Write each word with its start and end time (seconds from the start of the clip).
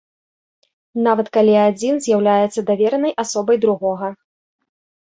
Нават 1.07 1.27
калі 1.37 1.53
адзін 1.67 2.01
з'яўляецца 2.07 2.59
даверанай 2.71 3.13
асобай 3.27 3.57
другога. 3.69 4.15